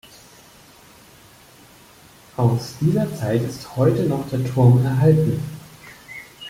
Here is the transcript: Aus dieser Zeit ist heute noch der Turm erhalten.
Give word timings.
Aus 2.35 2.73
dieser 2.81 3.15
Zeit 3.15 3.43
ist 3.43 3.75
heute 3.75 4.07
noch 4.07 4.27
der 4.31 4.43
Turm 4.51 4.83
erhalten. 4.83 5.39